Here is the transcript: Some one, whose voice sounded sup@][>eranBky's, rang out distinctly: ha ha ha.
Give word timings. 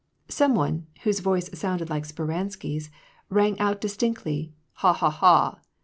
Some 0.29 0.55
one, 0.55 0.87
whose 1.03 1.19
voice 1.19 1.47
sounded 1.53 1.89
sup@][>eranBky's, 1.89 2.89
rang 3.29 3.59
out 3.59 3.79
distinctly: 3.79 4.51
ha 4.81 4.93
ha 4.93 5.11
ha. 5.11 5.59